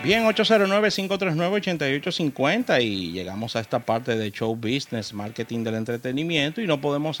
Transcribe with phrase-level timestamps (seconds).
[0.00, 6.80] Bien, 809-539-8850 y llegamos a esta parte de show business, marketing del entretenimiento y no
[6.80, 7.18] podemos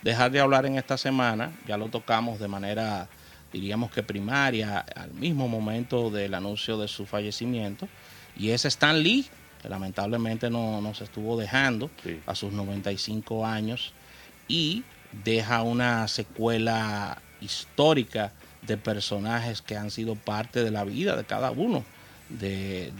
[0.00, 3.10] dejar de hablar en esta semana, ya lo tocamos de manera,
[3.52, 7.88] diríamos que primaria, al mismo momento del anuncio de su fallecimiento,
[8.38, 9.26] y es Stan Lee,
[9.60, 11.90] que lamentablemente no nos estuvo dejando
[12.24, 13.92] a sus 95 años
[14.48, 14.82] y
[15.26, 21.50] deja una secuela histórica de personajes que han sido parte de la vida de cada
[21.50, 21.84] uno
[22.28, 22.92] de,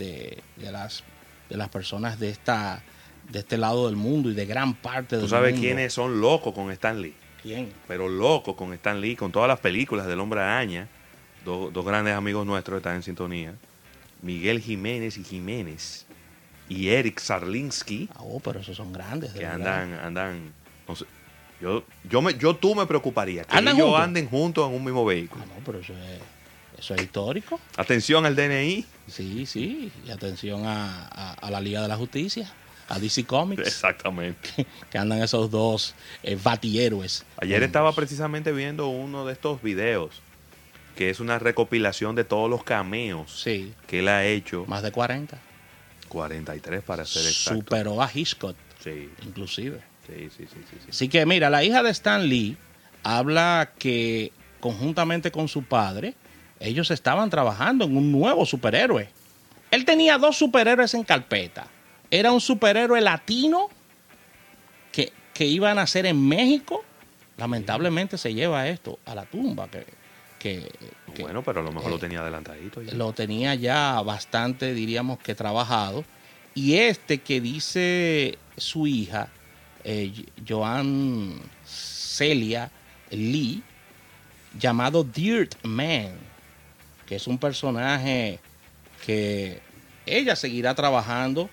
[0.56, 1.04] de, las,
[1.48, 2.82] de las personas de, esta,
[3.30, 5.36] de este lado del mundo y de gran parte del mundo.
[5.36, 7.14] ¿Tú sabes quiénes son locos con Stan Lee?
[7.42, 7.72] ¿Quién?
[7.88, 10.88] Pero locos con Stan Lee, con todas las películas del Hombre Araña.
[11.44, 13.54] Dos, dos grandes amigos nuestros están en sintonía.
[14.22, 16.06] Miguel Jiménez y Jiménez.
[16.68, 18.08] Y Eric Sarlinsky.
[18.14, 19.32] Ah, oh, pero esos son grandes.
[19.34, 20.54] que andan, andan,
[20.88, 21.04] no sé,
[21.60, 25.44] yo, yo, me, yo tú me preocuparía que ellos anden juntos en un mismo vehículo.
[25.44, 26.20] Ah, no, pero eso es,
[26.84, 27.58] eso es histórico.
[27.76, 28.84] Atención al DNI.
[29.08, 32.52] Sí, sí, y atención a, la Liga de la Justicia,
[32.88, 33.66] a DC Comics.
[33.66, 34.66] Exactamente.
[34.90, 37.24] Que, andan esos dos eh, batilleros.
[37.38, 40.20] Ayer estaba precisamente viendo uno de estos videos,
[40.94, 43.72] que es una recopilación de todos los cameos sí.
[43.86, 44.64] que él ha hecho.
[44.66, 45.38] Más de 40.
[46.08, 47.60] 43 para ser exacto.
[47.60, 48.56] Superó a Hitchcock.
[48.82, 49.10] Sí.
[49.22, 49.80] Inclusive.
[50.06, 52.58] Sí, sí, sí, sí, Así que mira, la hija de Stan Lee
[53.02, 56.14] habla que conjuntamente con su padre,
[56.60, 59.08] ellos estaban trabajando en un nuevo superhéroe.
[59.70, 61.66] Él tenía dos superhéroes en carpeta.
[62.10, 63.68] Era un superhéroe latino
[64.92, 66.84] que, que iba a nacer en México.
[67.36, 69.68] Lamentablemente se lleva esto a la tumba.
[70.38, 70.70] Que,
[71.18, 72.80] bueno, pero a lo mejor lo tenía adelantadito.
[72.92, 76.04] Lo tenía ya bastante, diríamos que trabajado.
[76.54, 79.28] Y este que dice su hija,
[79.82, 80.12] eh,
[80.46, 82.70] Joan Celia
[83.10, 83.62] Lee,
[84.56, 86.33] llamado Dirt Man
[87.06, 88.38] que es un personaje
[89.04, 89.60] que
[90.06, 91.50] ella seguirá trabajando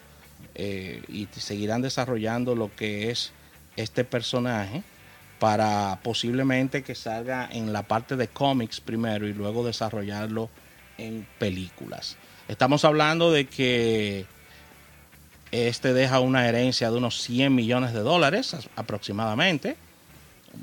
[0.56, 3.31] eh, y seguirán desarrollando lo que es
[3.76, 4.84] este personaje
[5.40, 10.50] para posiblemente que salga en la parte de cómics primero y luego desarrollarlo
[10.98, 12.18] en películas.
[12.47, 14.26] Estamos hablando de que
[15.52, 19.78] este deja una herencia de unos 100 millones de dólares aproximadamente.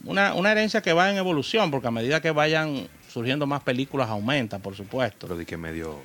[0.05, 4.09] Una, una herencia que va en evolución porque a medida que vayan surgiendo más películas
[4.09, 5.27] aumenta, por supuesto.
[5.27, 6.01] Pero de que medio,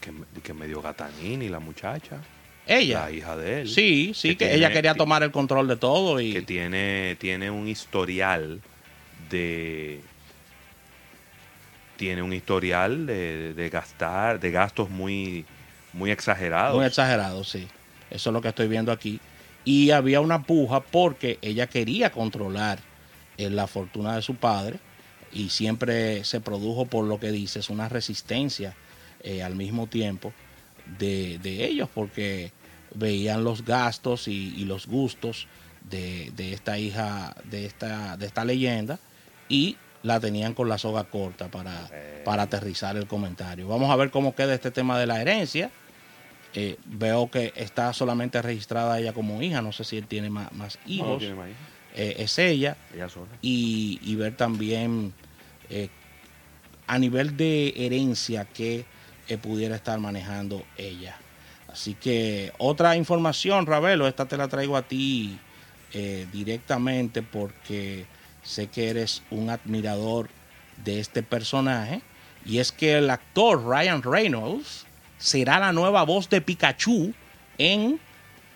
[0.00, 2.20] que, que medio Gatanini, la muchacha.
[2.66, 3.00] Ella.
[3.00, 3.68] La hija de él.
[3.68, 6.32] Sí, sí, que, ella quería tomar el control de todo y...
[6.32, 8.60] Que tiene, tiene un historial
[9.28, 10.00] de...
[11.96, 15.44] Tiene un historial de, gastar, de gastos muy,
[15.92, 16.76] muy exagerados.
[16.76, 17.68] Muy exagerados, sí.
[18.10, 19.20] Eso es lo que estoy viendo aquí.
[19.64, 22.80] Y había una puja porque ella quería controlar
[23.36, 24.78] eh, la fortuna de su padre
[25.34, 28.74] y siempre se produjo por lo que dices una resistencia
[29.22, 30.32] eh, al mismo tiempo
[30.98, 32.52] de, ellos porque
[32.94, 35.48] veían los gastos y, los gustos
[35.90, 38.98] de, esta hija de esta, de esta leyenda
[39.48, 41.90] y la tenían con la soga corta para,
[42.24, 43.66] para aterrizar el comentario.
[43.66, 45.70] Vamos a ver cómo queda este tema de la herencia.
[46.52, 50.78] Eh, veo que está solamente registrada ella como hija, no sé si él tiene más,
[50.86, 51.24] hijos.
[51.94, 52.76] Eh, es ella.
[53.40, 55.14] Y, y, ver también
[55.70, 55.88] eh,
[56.88, 58.84] a nivel de herencia que
[59.28, 61.16] eh, pudiera estar manejando ella.
[61.68, 65.38] Así que otra información, Ravelo, esta te la traigo a ti
[66.32, 68.04] directamente porque
[68.42, 70.28] sé que eres un admirador
[70.84, 72.02] de este personaje.
[72.44, 74.86] Y es que el actor Ryan Reynolds
[75.18, 77.14] será la nueva voz de Pikachu
[77.58, 78.00] en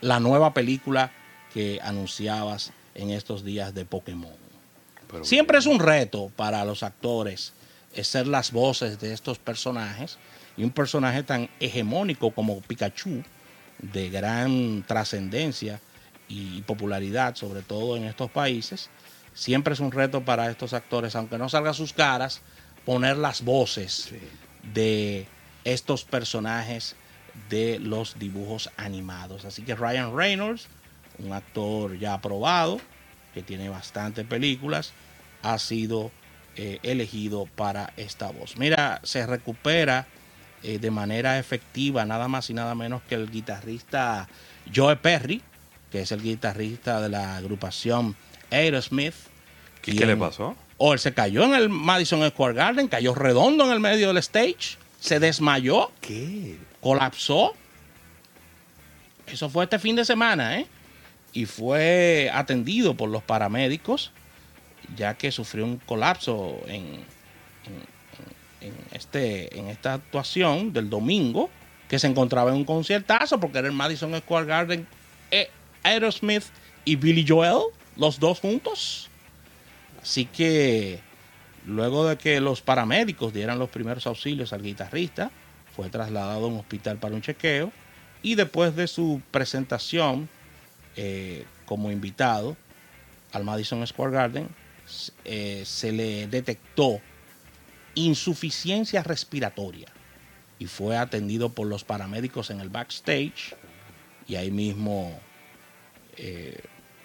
[0.01, 1.13] la nueva película
[1.55, 4.37] que anunciabas en estos días de Pokémon.
[5.23, 7.55] Siempre es un reto para los actores
[8.05, 10.19] ser las voces de estos personajes
[10.57, 13.23] y un personaje tan hegemónico como Pikachu,
[13.79, 15.81] de gran trascendencia
[16.29, 18.91] y popularidad, sobre todo en estos países,
[19.35, 22.43] siempre es un reto para estos actores, aunque no salgan sus caras,
[22.85, 24.11] poner las voces
[24.75, 25.27] de
[25.65, 26.97] estos personajes
[27.49, 29.45] de los dibujos animados.
[29.45, 30.67] Así que Ryan Reynolds,
[31.19, 32.81] un actor ya aprobado,
[33.35, 34.93] que tiene bastantes películas,
[35.43, 36.11] ha sido
[36.57, 38.57] eh, elegido para esta voz.
[38.57, 40.07] Mira, se recupera
[40.63, 44.29] eh, de manera efectiva nada más y nada menos que el guitarrista
[44.75, 45.43] Joe Perry,
[45.91, 48.17] que es el guitarrista de la agrupación
[48.51, 49.15] Aerosmith.
[49.87, 50.57] ¿Y qué le pasó?
[50.77, 54.19] O él se cayó en el Madison Square Garden, cayó redondo en el medio del
[54.19, 55.91] stage, se desmayó.
[56.01, 56.57] ¿Qué?
[56.81, 57.55] Colapsó.
[59.27, 60.67] Eso fue este fin de semana, ¿eh?
[61.33, 64.13] Y fue atendido por los paramédicos
[64.97, 67.05] ya que sufrió un colapso en,
[68.93, 71.51] este, en esta actuación del domingo
[71.89, 74.87] que se encontraba en un conciertazo porque era el Madison Square Garden,
[75.31, 75.51] eh,
[75.83, 76.45] Aerosmith
[76.85, 77.63] y Billy Joel,
[77.97, 79.09] los dos juntos.
[80.03, 81.01] Así que
[81.67, 85.31] luego de que los paramédicos dieran los primeros auxilios al guitarrista,
[85.75, 87.71] fue trasladado a un hospital para un chequeo
[88.23, 90.29] y después de su presentación
[91.01, 92.57] eh, como invitado
[93.33, 94.49] al Madison Square Garden,
[95.25, 97.01] eh, se le detectó
[97.95, 99.89] insuficiencia respiratoria
[100.59, 103.55] y fue atendido por los paramédicos en el backstage
[104.27, 105.19] y ahí mismo
[106.17, 106.59] eh,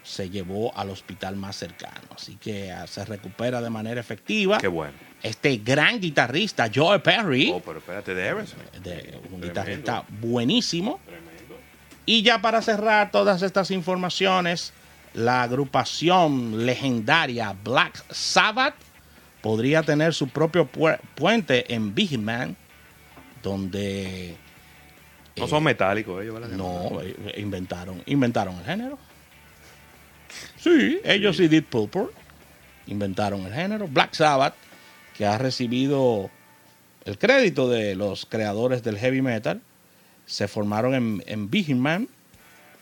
[0.04, 2.07] se llevó al hospital más cercano.
[2.16, 4.57] Así que ah, se recupera de manera efectiva.
[4.57, 4.94] Qué bueno.
[5.22, 9.48] Este gran guitarrista, Joe Perry, Oh, pero espérate, de de un Tremendo.
[9.48, 11.00] guitarrista buenísimo.
[12.06, 14.74] Y ya para cerrar todas estas informaciones,
[15.14, 18.76] la agrupación legendaria Black Sabbath
[19.42, 22.56] podría tener su propio pu- puente en Big Man,
[23.42, 24.36] donde
[25.38, 26.50] No eh, son metálicos ellos, ¿verdad?
[26.50, 28.98] no eh, inventaron inventaron el género.
[30.58, 32.08] Sí, ellos y Deep Purple
[32.88, 33.88] inventaron el género.
[33.88, 34.56] Black Sabbath,
[35.18, 36.30] que ha recibido
[37.06, 39.62] el crédito de los creadores del heavy metal,
[40.25, 42.08] se formaron en, en Birmingham,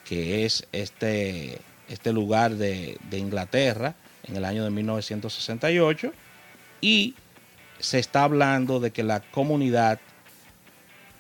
[0.06, 6.14] que es este, este lugar de, de Inglaterra, en el año de 1968,
[6.82, 7.16] y
[7.80, 10.00] se está hablando de que la comunidad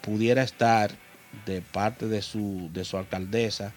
[0.01, 0.91] pudiera estar
[1.45, 3.73] de parte de su, de su alcaldesa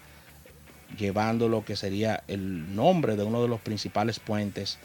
[0.97, 4.77] llevando lo que sería el nombre de uno de los principales puentes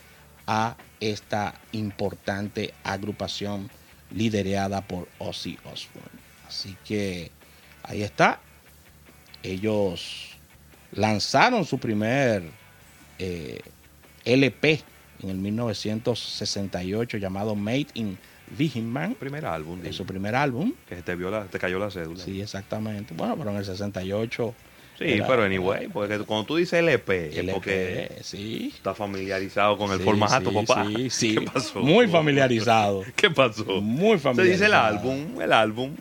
[0.46, 3.70] a esta importante agrupación
[4.10, 6.20] liderada por Ozzy Osbourne.
[6.48, 7.30] Así que
[7.90, 8.40] ahí está.
[9.42, 10.28] Ellos
[10.92, 12.42] lanzaron su primer
[13.18, 13.60] eh,
[14.24, 14.80] LP
[15.22, 18.18] en el 1968 llamado Made in
[18.56, 19.14] Viginman.
[19.14, 19.80] Primer álbum.
[19.84, 20.72] Es su primer álbum.
[20.88, 22.22] Que te, vio la- te cayó la cédula.
[22.22, 23.14] Sí, exactamente.
[23.14, 24.54] Bueno, pero en el 68.
[24.98, 28.72] Sí, era- pero anyway, porque cuando tú dices LP, es LP, porque sí.
[28.74, 30.86] estás familiarizado con el Sí, formato, sí, papá.
[30.86, 31.34] Sí, sí.
[31.36, 31.80] ¿Qué pasó?
[31.80, 33.02] Muy familiarizado.
[33.16, 33.64] ¿Qué pasó?
[33.80, 34.42] Muy Se familiarizado.
[34.52, 35.94] dice el álbum, el álbum.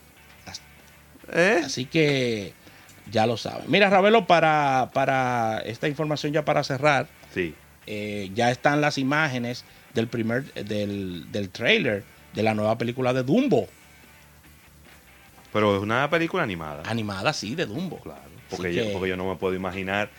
[1.34, 1.62] ¿Eh?
[1.66, 2.54] Así que
[3.12, 3.66] ya lo saben.
[3.68, 7.54] Mira, Ravelo, para, para esta información ya para cerrar, Sí.
[7.88, 12.04] eh, ya están las imágenes del primer, del, del trailer
[12.34, 13.68] de la nueva película de Dumbo.
[15.52, 16.84] Pero es una película animada.
[16.86, 18.00] Animada, sí, de Dumbo.
[18.02, 18.22] Claro.
[18.22, 20.10] Así Porque, yo, que- porque yo no me puedo imaginar.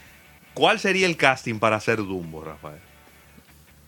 [0.55, 2.81] ¿Cuál sería el casting para hacer Dumbo, Rafael?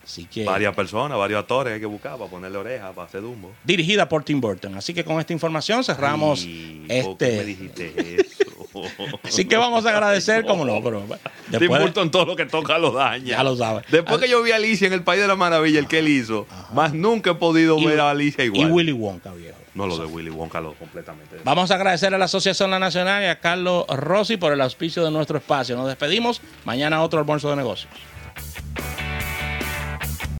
[0.03, 3.51] Así que Varias personas, varios actores hay que buscar para ponerle oreja, para hacer Dumbo.
[3.63, 4.75] dirigida por Tim Burton.
[4.75, 7.45] Así que con esta información cerramos Ay, ¿por qué me este.
[7.45, 8.43] dijiste eso?
[9.23, 11.17] Así que vamos a agradecer, como no, pero Tim
[11.59, 13.37] después Burton todo lo que toca lo daña.
[13.37, 13.83] Ya lo sabe.
[13.91, 16.07] Después que yo vi a Alicia en el País de la Maravilla, el que él
[16.09, 18.71] hizo, más nunca he podido Y- ver a Alicia y igual.
[18.71, 19.57] Willy Wonka, viejo.
[19.75, 21.37] No lo de Willy Wonka, lo completamente.
[21.43, 25.03] Vamos a agradecer a la Asociación La Nacional y a Carlos Rossi por el auspicio
[25.03, 25.75] de nuestro espacio.
[25.75, 26.41] Nos despedimos.
[26.65, 27.89] Mañana otro almuerzo de negocios.